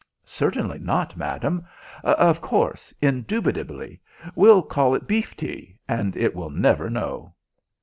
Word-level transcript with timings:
"Certainly 0.25 0.79
not, 0.79 1.15
madam. 1.15 1.63
Of 2.03 2.41
course, 2.41 2.91
indubitably. 3.03 4.01
We'll 4.33 4.63
call 4.63 4.95
it 4.95 5.05
beef 5.07 5.37
tea, 5.37 5.77
and 5.87 6.17
it 6.17 6.35
will 6.35 6.49
never 6.49 6.89
know." 6.89 7.35